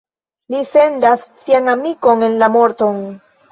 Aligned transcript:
Li 0.55 0.61
sendas 0.69 1.27
sian 1.43 1.71
amikon 1.75 2.29
en 2.31 2.41
la 2.43 2.53
morton. 2.59 3.01